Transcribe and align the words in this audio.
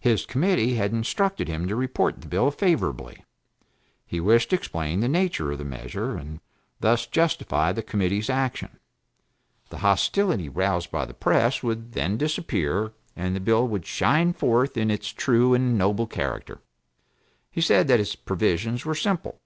His 0.00 0.26
committee 0.26 0.74
had 0.74 0.90
instructed 0.90 1.46
him 1.46 1.68
to 1.68 1.76
report 1.76 2.20
the 2.20 2.26
bill 2.26 2.50
favorably; 2.50 3.24
he 4.04 4.18
wished 4.18 4.50
to 4.50 4.56
explain 4.56 4.98
the 4.98 5.08
nature 5.08 5.52
of 5.52 5.58
the 5.58 5.64
measure, 5.64 6.16
and 6.16 6.40
thus 6.80 7.06
justify 7.06 7.70
the 7.70 7.80
committee's 7.80 8.28
action; 8.28 8.80
the 9.68 9.78
hostility 9.78 10.48
roused 10.48 10.90
by 10.90 11.04
the 11.04 11.14
press 11.14 11.62
would 11.62 11.92
then 11.92 12.16
disappear, 12.16 12.92
and 13.14 13.36
the 13.36 13.40
bill 13.40 13.68
would 13.68 13.86
shine 13.86 14.32
forth 14.32 14.76
in 14.76 14.90
its 14.90 15.10
true 15.12 15.54
and 15.54 15.78
noble 15.78 16.08
character. 16.08 16.60
He 17.48 17.60
said 17.60 17.86
that 17.86 18.00
its 18.00 18.16
provisions 18.16 18.84
were 18.84 18.96
simple. 18.96 19.38